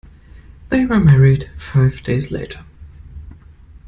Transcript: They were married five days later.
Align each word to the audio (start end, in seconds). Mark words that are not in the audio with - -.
They 0.69 0.83
were 0.87 0.99
married 0.99 1.51
five 1.59 2.01
days 2.01 2.31
later. 2.31 2.65